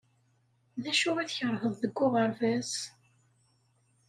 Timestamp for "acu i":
0.91-1.25